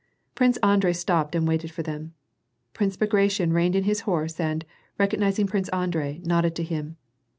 [0.33, 2.15] Prince Andrei stopped and waited for them.
[2.73, 4.65] Prince Bagration reined in his horse and,
[4.97, 6.97] recognizing Prince Andrei, nodded to him.